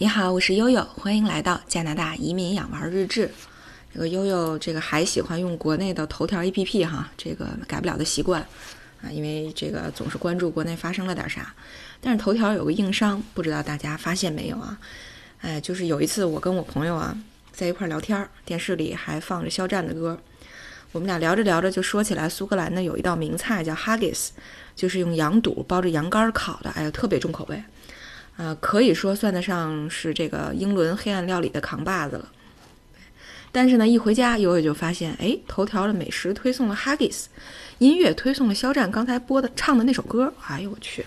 [0.00, 3.28] 你好，我是悠悠，欢迎来到加拿大移民养娃日志。
[3.92, 8.40] 这个悠悠，这个还喜欢用国内的头条 APP 哈，这个改不了的习惯
[9.02, 11.52] 啊，因为这个总是关注国内发生了点啥。
[12.00, 14.78] 但是头条有个硬伤，不知道大家发现没有啊？
[15.40, 17.18] 哎，就是有一次我跟我朋友啊
[17.50, 20.16] 在一块聊天，电视里还放着肖战的歌，
[20.92, 24.28] 我们俩聊着聊着就说起来苏格兰呢有一道名菜叫 haggis，
[24.76, 27.60] 就是用羊肚包着羊肝烤的，哎呀，特别重口味。
[28.38, 32.26] 呃，可以说算得上是这个英伦黑暗料理的扛把子了。
[33.50, 37.24] 但是呢，一回家，悠悠就发现，哎，头条的美食推送了 hagis
[37.78, 40.32] 音乐推送了肖战刚才播的唱的那首歌。
[40.46, 41.04] 哎呦我去，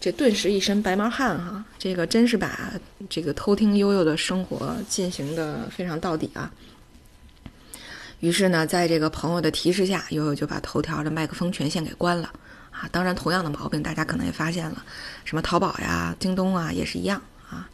[0.00, 1.64] 这顿时一身白毛汗哈！
[1.78, 2.72] 这个真是把
[3.08, 6.50] 这个偷听悠悠的生活进行的非常到底啊。
[8.20, 12.32] 于是呢，在这个朋友的提示下，悠悠就把头条的麦克风权限给关了。
[12.78, 14.84] 啊，当然，同样的毛病大家可能也发现了，
[15.24, 17.66] 什么淘宝呀、京东啊也是一样啊。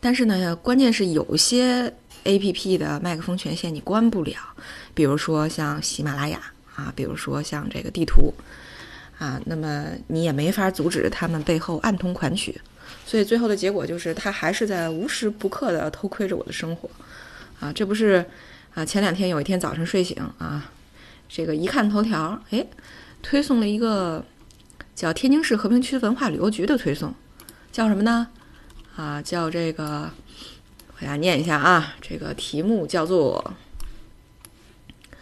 [0.00, 4.34] 但是呢，关键是有些 A P P 的麦克风权限你关不了，
[4.94, 6.40] 比如说像喜马拉雅
[6.74, 8.34] 啊，比如说像这个地图
[9.16, 12.60] 啊，那么你也没法阻止他们背后暗通款曲，
[13.06, 16.90] 所以最后的结果就是他还是在无时不刻的偷窥着我的生活
[17.60, 17.72] 啊。
[17.72, 18.26] 这不是
[18.74, 20.68] 啊，前两天有一天早上睡醒啊，
[21.28, 22.66] 这个一看头条，哎，
[23.22, 24.24] 推送了一个。
[25.02, 27.12] 叫天津市和平区文化旅游局的推送，
[27.72, 28.28] 叫什么呢？
[28.94, 30.08] 啊，叫这个，
[30.86, 33.52] 我给大家念一下啊，这个题目叫做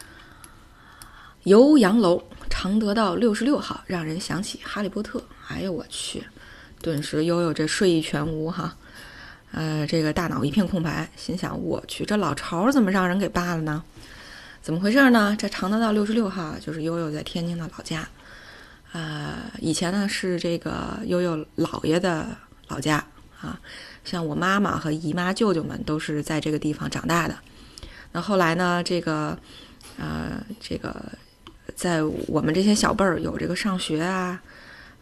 [1.44, 5.24] “游洋楼常德道六十六号”，让人想起哈利波特。
[5.48, 6.22] 哎呦我去，
[6.82, 8.76] 顿时悠悠这睡意全无哈，
[9.52, 13.82] 呃，这个大脑一片空白，心想我去，这老巢怎么让人给扒了呢？
[14.60, 15.34] 怎么回事呢？
[15.38, 18.06] 这常德道六十六号就是悠悠在天津的老家。
[18.92, 22.26] 呃，以前呢是这个悠悠姥爷的
[22.66, 23.04] 老家
[23.40, 23.56] 啊，
[24.04, 27.38] 像我妈妈和姨妈舅舅们都是在这个地方长大的。
[28.10, 29.38] 那后来呢，这个
[29.96, 30.92] 呃，这个
[31.76, 34.42] 在我们这些小辈儿有这个上学啊，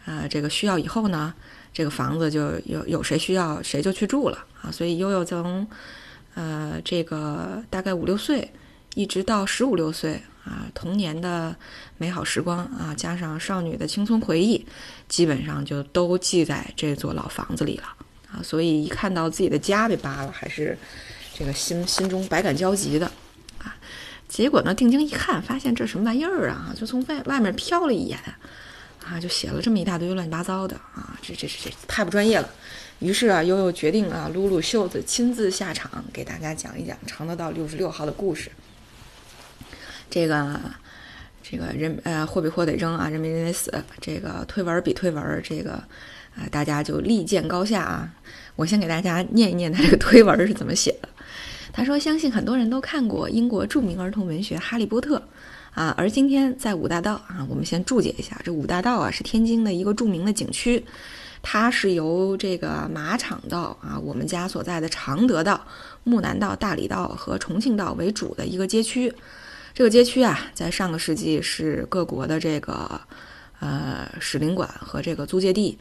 [0.05, 1.33] 呃，这个需要以后呢，
[1.73, 4.71] 这个房子就有有谁需要谁就去住了啊。
[4.71, 5.67] 所以悠悠从
[6.35, 8.53] 呃这个大概五六岁，
[8.95, 10.21] 一直到十五六岁。
[10.49, 11.55] 啊，童年的
[11.99, 14.65] 美好时光啊，加上少女的青春回忆，
[15.07, 17.85] 基本上就都记在这座老房子里了
[18.33, 18.41] 啊。
[18.43, 20.79] 所以一看到自己的家被扒了，还是
[21.35, 23.07] 这个心心中百感交集的
[23.59, 23.77] 啊。
[24.27, 26.75] 结果呢，定睛一看，发现这什么玩意儿啊？
[26.75, 28.19] 就从外外面瞟了一眼
[29.05, 32.49] 啊，就写了这么一大堆乱七八糟的啊，这这这太不专业了。
[33.01, 38.51] 于是啊，悠悠决定啊，撸撸袖子，亲自下场给大家讲一讲常德道六十六号的故事。
[40.11, 40.61] 这个，
[41.43, 43.73] 这个人呃，货比货得扔啊，人民人得死。
[44.01, 45.73] 这个推文比推文，这个
[46.37, 48.13] 啊，大家就立见高下啊。
[48.57, 51.09] 我先给大家念一念他这个推文是怎么写的。
[51.73, 55.17] 他说：“相信很多人都看过英国著名儿童文学《哈利波特》
[55.81, 60.85] 啊，而今天在五大道啊，我们先注解一下，这五大道啊是天津的一个著名的景区，
[61.41, 65.65] 它是由这个马场道啊，我们家所在的常德道、
[66.03, 69.13] 木南道、大理道和重庆道为主的一个街区。”
[69.79, 73.01] 这个街区啊，在上个世纪是各国的这个
[73.61, 75.79] 呃使领馆和这个租界地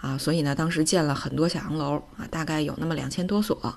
[0.00, 3.76] 啊，所以呢，当时建了很多小洋楼啊，大概有那么两千多所。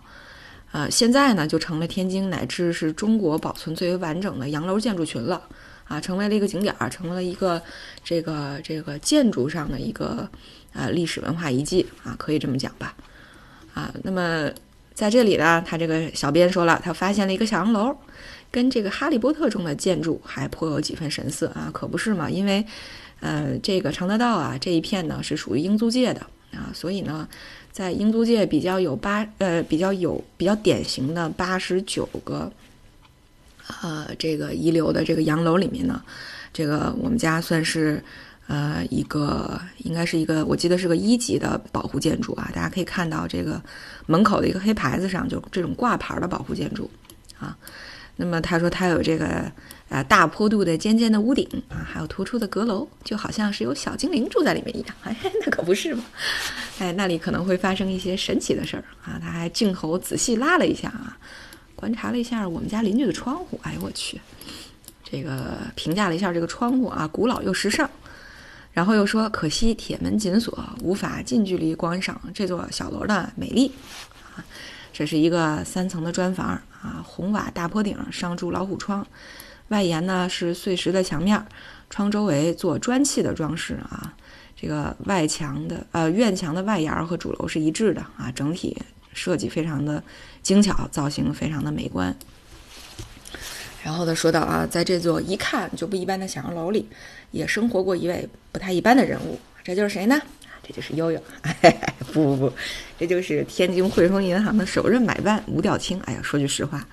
[0.71, 5.41] 呃，现在呢，就成了天津乃至是中国保存最为完整的洋楼建筑群了
[5.85, 7.59] 啊，成为了一个景点儿，成为了一个
[8.03, 10.29] 这个这个建筑上的一个
[10.73, 12.93] 呃历史文化遗迹啊，可以这么讲吧？
[13.73, 14.47] 啊，那么
[14.93, 17.97] 在这里呢，他这个小编说了，他发现了一个小洋楼。
[18.55, 22.29] 跟这个《哈利波特》中的建筑还颇有几分神色啊，可不是嘛？
[22.29, 22.65] 因为，
[23.19, 26.21] 呃，这个常德道啊这一片呢是属于英租界的
[26.53, 27.27] 啊，所以呢，
[27.73, 32.49] 在英租界比较有八呃比较有比较典型的八十九个，
[33.81, 36.01] 呃，这个遗留的这个洋楼里面呢，
[36.53, 38.01] 这个我们家算是
[38.47, 43.61] 呃一个应该是一个我记得是个一级的保护建筑啊，大家可以看到这个
[44.05, 46.89] 门口的一个黑牌子上就这种挂牌的保护建筑
[47.37, 47.57] 啊。
[48.17, 49.51] 那么他说他有这个
[49.89, 54.95] 呃大坡度的尖尖的屋顶啊，还有突出的阁楼，就好像是有小精灵住在里面一样。
[55.03, 56.03] 哎， 那可不是嘛！
[56.79, 59.19] 哎，那里可能会发生一些神奇的事儿啊！
[59.21, 61.17] 他还镜头仔细拉了一下啊，
[61.75, 63.59] 观察了一下我们家邻居的窗户。
[63.63, 64.19] 哎呦我去，
[65.03, 67.89] 这个评价了一下这个窗户啊，古老又时尚。
[68.71, 73.71] 然后又说可惜铁门紧锁，无法近距离观赏这座小楼的美丽
[74.35, 74.43] 啊。
[74.97, 76.47] 这是一个三层的砖房
[76.81, 79.05] 啊，红瓦大坡顶上铸老虎窗，
[79.67, 81.45] 外沿呢是碎石的墙面，
[81.89, 84.13] 窗周围做砖砌的装饰啊。
[84.55, 88.81] 这个外墙的呃院墙的外檐和主楼是一致的啊，整体
[89.11, 90.01] 设计非常的
[90.41, 92.15] 精巧，造型非常的美观。
[93.83, 96.87] 然后他，说到啊，在这座一看就不一般的小洋楼里，
[97.31, 100.21] 也生活过一位不太一般的人物，这就是谁呢？
[100.67, 101.21] 这就是悠悠。
[102.11, 102.53] 不不不，
[102.97, 105.99] 这就是天津汇丰银行的首任买办吴吊清。
[106.05, 106.85] 哎呀，说句实话，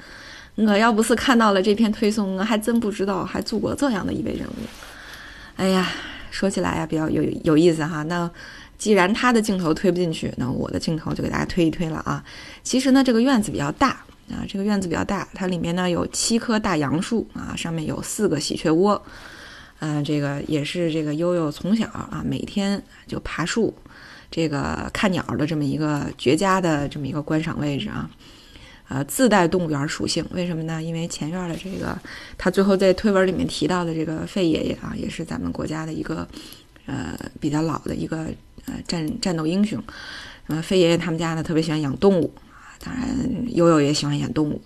[0.57, 4.53] 我要不是看到了这篇推送，我还真不知道还住过这样的一位人物。
[5.57, 5.89] 哎呀，
[6.31, 8.03] 说起来呀，比较有有意思哈。
[8.03, 8.31] 那
[8.77, 12.23] 既然他的镜头推不进去，那我的镜头就给大家推一推了啊。
[12.63, 14.05] 其实呢，这个院子比较大。
[14.31, 19.03] 啊，这个院子比较大，它里面呢有七棵大杨树啊，上面有四个喜鹊窝，
[19.85, 23.75] 嗯，这个也是这个悠悠从小啊每天就爬树，
[24.31, 28.09] 这个看鸟的这么一个绝佳的这么一个观赏位置啊，
[28.87, 30.81] 呃，自带动物园属性，为什么呢？
[30.81, 31.99] 因为前院的这个
[32.39, 36.29] 他最后在推文里面提到的这个费爷爷啊，也是咱们国家的一个
[36.87, 38.19] 呃比较老的一个
[38.67, 39.83] 呃战战斗英雄，
[40.47, 42.79] 呃，费爷爷他们家呢特别喜欢养动物啊。
[42.79, 43.05] 当然，
[43.53, 44.63] 悠悠也喜欢养动物，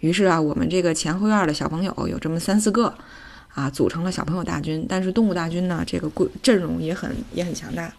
[0.00, 2.92] 于是啊，我们这个前后院的小朋友有这么三四个，
[3.56, 4.86] 啊，组成了小朋友大军。
[4.86, 7.92] 但是动物大军呢，这个阵阵容也很也很强大，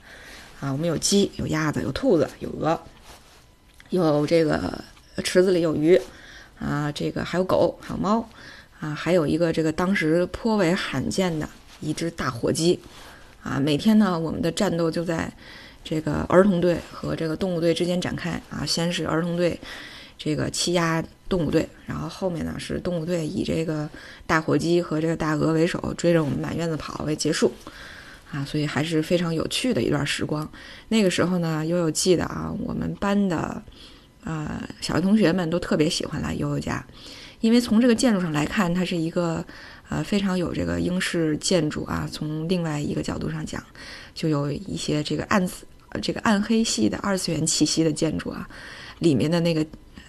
[0.62, 2.80] 啊，我们有鸡，有鸭子，有兔子，有鹅，
[3.89, 4.81] 有这个
[5.24, 6.00] 池子里有鱼，
[6.59, 8.30] 啊，这个还有狗，还有猫，
[8.80, 11.50] 啊，还有一个这个当时颇为罕见的
[11.81, 12.80] 一只大火鸡，
[13.44, 15.30] 啊，每天呢，我们的战斗就在。
[15.89, 19.57] 这个儿童队和这个动物队之间展开啊，先是儿童队
[20.18, 23.89] 这个欺压动物队，然后后面呢是动物队以这个
[24.25, 27.51] 大火鸡和这个大鹅为首，追着我们满院子跑为结束
[28.31, 30.50] 啊，所以还是非常有趣的一段时光。
[30.88, 33.62] 那个时候呢，悠悠记得啊，我们班的
[34.24, 36.85] 呃小学同学们都特别喜欢来悠悠家，
[37.41, 39.45] 因为从这个建筑上来看，它是一个
[39.89, 42.07] 呃非常有这个英式建筑啊。
[42.12, 43.63] 从另外一个角度上讲，
[44.13, 45.47] 就有一些这个暗。
[46.01, 48.47] 这个暗黑系的二次元气息的建筑啊，
[49.00, 49.65] 里面的那个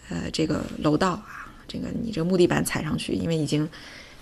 [0.09, 3.69] 呃，这个楼道啊，这个你这个木地板踩上去，因为已经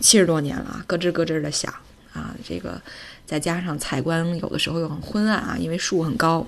[0.00, 1.73] 七十多年了，咯吱咯吱的响
[2.12, 2.35] 啊。
[2.44, 2.81] 这个
[3.25, 6.47] 再加上采光有的时候又很昏暗啊，因为树很高，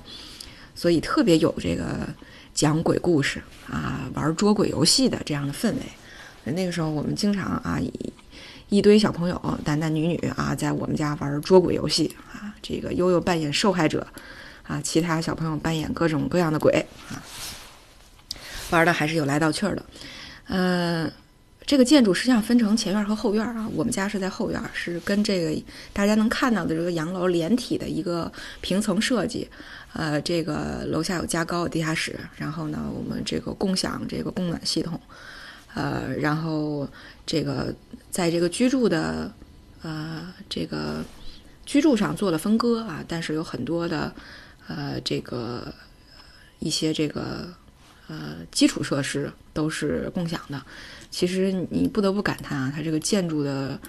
[0.75, 2.07] 所以特别有这个
[2.53, 6.51] 讲鬼故事啊、玩捉鬼游戏的这样的氛围。
[6.51, 7.79] 那个时候我们经常啊，
[8.69, 14.05] 一堆小朋友男男女女啊，在我们家玩捉鬼游戏啊，这个悠悠扮演受害者。
[14.63, 17.17] 啊，其他小朋友扮演各种各样的鬼啊，
[18.71, 19.83] 玩的还是有来道气儿的。
[20.47, 21.11] 嗯，
[21.65, 23.67] 这个建筑实际上分成前院和后院啊。
[23.75, 25.63] 我们家是在后院，是跟这个
[25.93, 28.31] 大家能看到的这个洋楼连体的一个
[28.61, 29.47] 平层设计。
[29.93, 34.99] 呃，这个楼下有加高地下室，然后呢，我们这个共享这个供暖系统。
[35.73, 36.87] 呃，然后
[37.25, 37.73] 这个
[38.11, 39.31] 在这个居住的
[39.81, 41.03] 呃这个
[41.65, 44.13] 居住上做了分割啊，但是有很多的。
[44.67, 45.73] 呃，这个
[46.59, 47.47] 一些这个
[48.09, 50.61] 呃基础设施都是共享的。
[51.09, 53.79] 其实你不得不感叹啊，它这个建筑的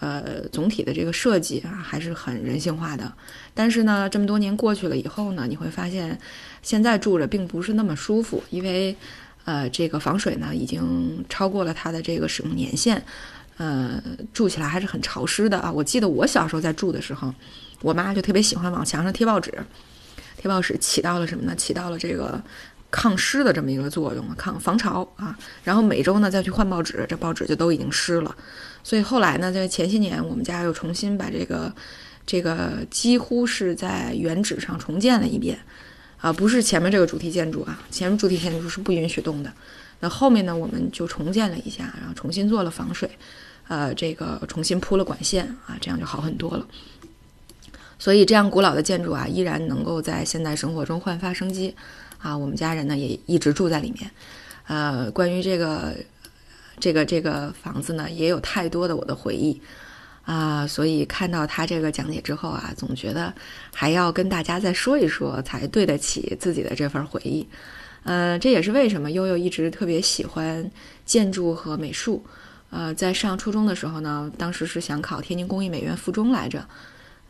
[0.00, 3.12] 呃总体的这个设计啊，还是很人性化的。
[3.54, 6.18] 但是呢，这么多年过去了以后呢，你会发现
[6.62, 8.94] 现在住着并不是那么舒服，因为
[9.46, 13.02] 呃这个防水呢已经超过了它的这个使用年限，
[13.56, 14.00] 呃
[14.32, 15.72] 住起来还是很潮湿的啊。
[15.72, 17.34] 我记得我小时候在住的时候，
[17.82, 19.52] 我妈就特别喜欢往墙上贴报纸。
[20.36, 21.54] 贴报纸起到了什么呢？
[21.54, 22.42] 起到了这个
[22.90, 25.38] 抗湿的这么一个作用，抗防潮啊。
[25.62, 28.34] 然后每周呢再去换报纸，这报纸就都已经湿了。
[28.82, 31.72] 所以后来呢，在前些年，我们家又重新把这个
[32.26, 35.58] 这个几乎是在原址上重建了一遍
[36.18, 39.52] 啊，不是前面这个主题建筑啊，前面主题建筑是不允许动的。
[40.00, 43.10] 那后面呢，我们就重建了一下，然后重新做了防水，
[43.68, 46.66] 呃，这个重新铺了管线啊，这样就好很多了。
[47.98, 51.76] 所以，这样古老的建筑啊，依然能够在现代生活中焕发生机，
[52.20, 54.10] 啊，我们家人呢也一直住在里面。
[54.66, 55.96] 呃，关于这个
[56.78, 59.60] 这个这个房子呢，也有太多的我的回忆
[60.24, 63.34] 啊，所以看到他这个讲解之后啊，总觉得
[63.74, 67.46] 还要跟大家再说一说，才对得起自己的这份回忆。
[68.04, 70.70] 呃，这也是为什么悠悠一直特别喜欢
[71.04, 72.24] 建筑和美术。
[72.70, 76.64] 呃，在上初中的时候呢，当时是想考天津工艺美院附中来着。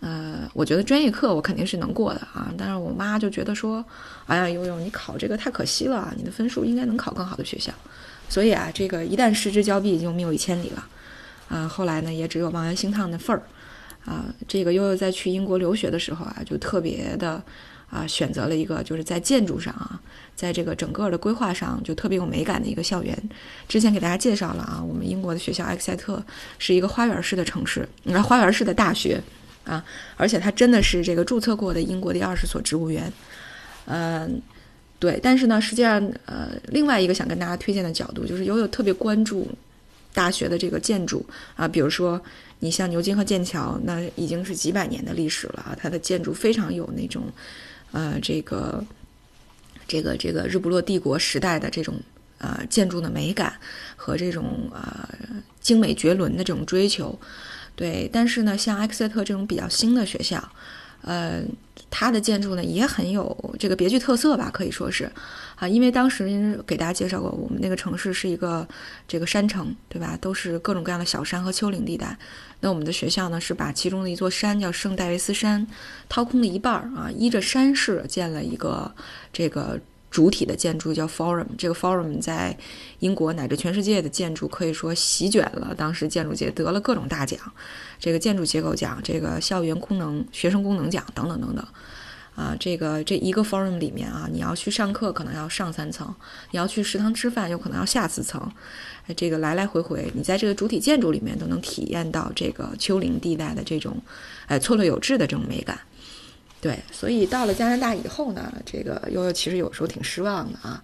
[0.00, 3.84] 呃，我觉得专业课我肯定是能过的啊，但是我妈就觉得说，
[4.26, 7.70] 哎呀，悠悠你考这个太可惜了，你的分数应该能考更好的学校，
[8.26, 10.86] 所以啊，这个一旦失之交臂就谬以千里了，
[11.50, 13.42] 啊，后来呢也只有望洋兴叹的份儿，
[14.06, 17.42] 啊，这个悠悠在去英国留学的时候啊，就特别的
[17.90, 20.00] 啊选择了一个就是在建筑上啊，
[20.34, 23.14] 在这个整个的规划上就特别有美感的一个校园，
[23.68, 26.24] 之前给大家介绍了啊，我们英国的学校埃克塞特
[26.58, 29.22] 是一个花园式的城市，你看花园式的大学。
[29.64, 29.84] 啊，
[30.16, 33.12] 而且它真的是这个注册过的英国第二十所植物园，
[33.84, 34.40] 嗯，
[34.98, 39.46] 对，但是呢，实际上，呃，另外一个想跟大家推荐的角度就是，悠悠特别关注
[40.12, 41.24] 大学的这个建筑
[41.56, 42.20] 啊，比如说
[42.60, 47.24] 你像牛津和剑桥，那已经是几百年的历史了啊，它的建筑非常有那种，
[47.92, 48.84] 呃，这个
[49.86, 51.94] 这个这个日不落帝国时代的这种
[52.38, 53.52] 呃建筑的美感
[53.94, 55.08] 和这种呃
[55.60, 57.18] 精美绝伦的这种追求。
[57.80, 60.36] 对，但是呢，像埃克塞特这种比较新的学校，
[61.00, 61.42] 呃，
[61.88, 65.10] 它的建筑呢也很有这个别具特色吧，可以说是，
[65.56, 68.68] 啊，因为当时给大家介绍过，我们那个城市是一个
[69.08, 70.14] 这个山城，对吧？
[70.20, 72.14] 都是各种各样的小山和丘陵地带。
[72.60, 75.66] 那我们的学校呢是把其中的一座山叫圣戴维斯山
[76.06, 78.94] 掏空了一半儿啊，依着山势建了一个
[79.32, 79.80] 这个。
[80.10, 82.56] 主体的建筑叫 Forum，这个 Forum 在
[82.98, 87.38] 英国乃至全世界的建筑可以说席卷了当时建筑界，得了各种大奖，
[87.98, 91.64] 这个建筑结构奖、这个校园功能、学生功能奖等等等等。
[92.36, 96.14] 啊，这个这一个 Forum 里面啊，你要去上课可能要上三层，
[96.52, 98.50] 你要去食堂吃饭有可能要下四层，
[99.14, 104.00] 这个来来回回，你在这个主体建筑里面都能体验到这个丘陵地带的这种，
[104.46, 105.78] 哎，错落有致的这种美感。
[106.60, 110.82] 对，所以到了加拿大以后呢，这个悠悠其实有时候挺失望的啊。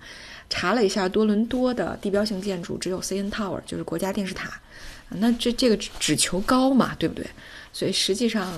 [0.48, 4.48] 查了一下多伦多的地标性建筑，只有 CN Tower，就是国家电视塔。
[5.08, 7.26] 那这这个只求高嘛，对不对？
[7.72, 8.54] 所以实际上，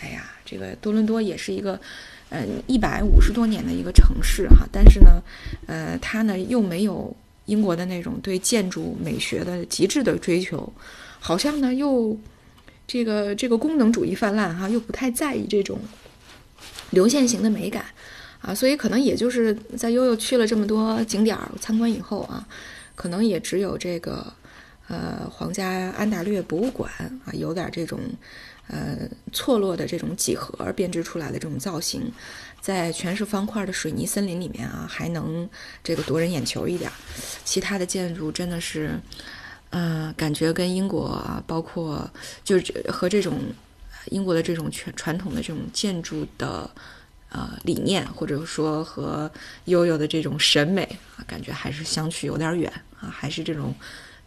[0.00, 1.80] 哎呀，这个多伦多也是一个，
[2.30, 4.66] 嗯，一百五十多年的一个城市哈。
[4.72, 5.22] 但是呢，
[5.68, 10.70] 呃，它呢又没有英国的那种对建筑美学的极致的追求，
[11.20, 12.18] 好像呢又
[12.84, 15.78] 这个这个功能主义泛滥哈，又不太在意这种。
[16.90, 17.84] 流线型的美感，
[18.40, 22.46] 啊，所以可能也就是在悠悠去了这么多景点参观以后啊，
[22.94, 24.32] 可能也只有这个，
[24.88, 26.90] 呃，皇家安大略博物馆
[27.26, 28.00] 啊，有点这种，
[28.68, 32.10] 呃，错落的这种几何编织出来的这种造型，
[32.60, 35.48] 在全是方块的水泥森林里面啊，还能
[35.84, 36.90] 这个夺人眼球一点。
[37.44, 38.98] 其他的建筑真的是，
[39.70, 42.10] 呃，感觉跟英国啊，包括
[42.42, 43.38] 就是和这种。
[44.10, 46.70] 英国的这种传传统的这种建筑的
[47.30, 49.30] 呃理念，或者说和
[49.64, 50.82] 悠悠的这种审美
[51.16, 53.74] 啊，感觉还是相去有点远啊，还是这种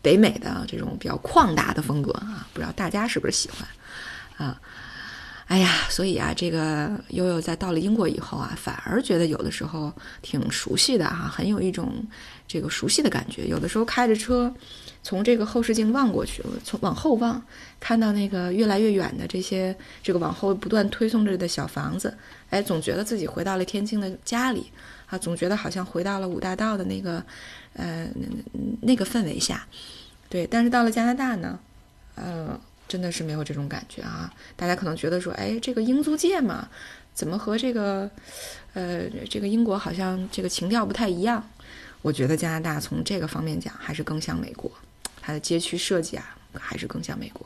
[0.01, 4.59] 北美的这种比较旷达的风格啊，不知道大家是不是喜欢啊？
[5.51, 9.91] 哎呀，所以啊，这个悠悠在到了英国以后啊，反而觉得有的时候
[10.21, 11.91] 挺熟悉的哈，很有一种
[12.47, 13.45] 这个熟悉的感觉。
[13.47, 14.53] 有的时候开着车。
[15.03, 17.41] 从这个后视镜望过去，从往后望，
[17.79, 22.15] 看到那个越来越远的这些这个往后不断推送着的小房子，
[22.51, 24.71] 哎，总觉得自己回到了天津的家里，
[25.07, 27.21] 啊，总觉得好像回到了五大道的那个，
[27.73, 28.07] 呃，
[28.79, 29.65] 那个氛围下，
[30.29, 30.45] 对。
[30.45, 31.57] 但是到了加拿大呢，
[32.13, 34.29] 呃，真的是没有这种感觉啊。
[34.57, 36.67] 大家可能觉得说，哎，这个英租界嘛，
[37.13, 38.09] 怎么和这个，
[38.73, 41.41] 呃，这个英国好像这个情调不太一样？
[42.01, 44.69] 我觉得加拿大从这个方面讲，还是更像美国。
[45.21, 47.45] 它的街区设计啊，还是更像美国，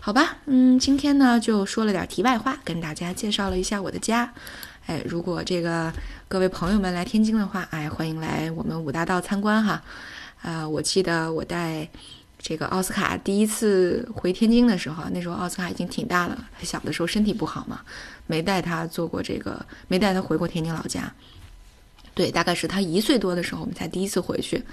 [0.00, 0.38] 好吧？
[0.46, 4.32] 嗯，今天呢就说了点题外话，跟大家介绍了一下我的家。
[4.86, 5.92] 哎，如果这个
[6.28, 9.82] 各位朋友们来天津的话，哎，欢迎来我们五大道参观哈。
[10.40, 11.86] 啊，我记得我带
[12.48, 17.82] 这个奥斯卡第一次回天津的时候，那时候奥斯卡已经挺大了，他小的时候身体不好嘛，
[18.26, 21.12] 没带他做过这个，没带他回过天津老家。
[22.14, 24.64] 对，大概是他一岁多的时候，我们才第一次回去。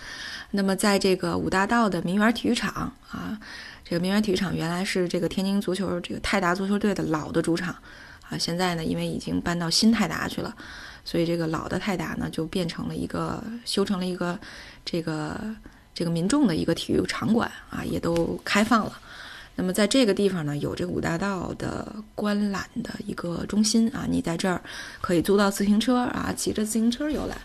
[0.51, 3.38] 那么，在这个五大道的民园体育场啊，
[3.84, 7.75] 这个民园体育场原来是这个天津足球这个泰达足球队的老的主场
[8.29, 8.38] 啊。
[8.38, 10.55] 现在呢，因为已经搬到新泰达去了，
[11.03, 14.39] 所以这个老的泰达呢就变成了一个修成了一个
[14.86, 15.38] 这个
[15.96, 19.00] 这个民众的一个体育场馆啊，也都开放了。
[19.56, 24.62] 那么在这个地方呢，有这五大道的观览的一个中心啊，你在这儿
[25.00, 27.38] 可以租到自行车啊，骑着自行车游览。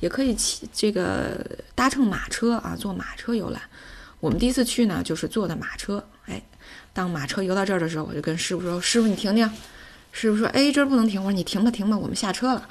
[0.00, 3.62] 也可以骑这个搭乘马车啊，坐马车游览。
[4.20, 6.04] 我们第一次去呢，就是坐的马车。
[6.26, 6.42] 哎，
[6.92, 9.50] 当马车游到这儿的时候，我就跟师傅说：“师傅，你停停。”
[10.12, 12.68] 师傅说：“哎，这儿不能停。”我说：“你停吧，停吧，我们下车了。”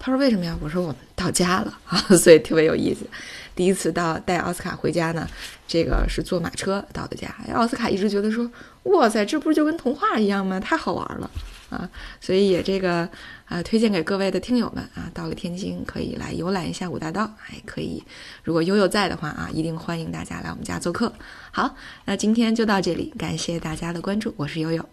[0.00, 3.06] 他说：“为什么呀？”我说：“我们到家了 啊。”所以特别有意思。
[3.54, 5.28] 第一次到带奥斯卡回家呢，
[5.68, 7.28] 这个是坐马车到的家。
[7.52, 8.50] 奥斯卡一直觉得说
[8.84, 10.58] ：“哇塞，这不是就跟童话一样吗？
[10.58, 11.30] 太好玩了。”
[11.70, 11.88] 啊，
[12.20, 13.08] 所以也这个
[13.44, 18.02] 啊，推荐给各位的听友们啊，到了天津可以来游览一下五大道，还可以，
[18.42, 21.12] 如果悠悠在的话啊，一定欢迎大家来我们家做客。
[21.52, 21.76] 好，
[22.06, 24.84] 那今天就到这里，感谢大家的关注，我是悠悠。